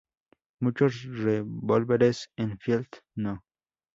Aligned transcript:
Muchos 0.59 1.03
revólveres 1.03 2.31
Enfield 2.35 2.87
No. 3.15 3.43